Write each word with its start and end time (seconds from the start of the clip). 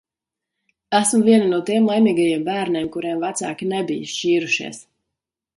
Esmu 0.99 1.19
viena 1.27 1.49
no 1.51 1.59
tiem 1.67 1.85
laimīgajiem 1.91 2.47
bērniem, 2.49 2.89
kuriem 2.97 3.21
vecāki 3.27 3.71
nebija 3.75 4.11
šķīrušies. 4.15 4.85